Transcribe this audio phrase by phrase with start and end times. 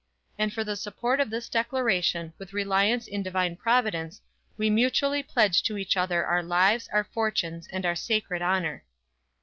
[0.35, 4.19] "And for the support of this Declaration, with reliance in Divine Providence,
[4.57, 8.83] we mutually pledge to each other our lives, our fortunes and our sacred honor!"